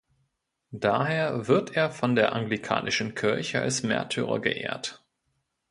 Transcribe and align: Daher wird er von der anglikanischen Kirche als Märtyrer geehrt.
Daher 0.73 1.47
wird 1.47 1.75
er 1.75 1.91
von 1.91 2.15
der 2.15 2.33
anglikanischen 2.33 3.13
Kirche 3.13 3.61
als 3.61 3.83
Märtyrer 3.83 4.39
geehrt. 4.39 5.05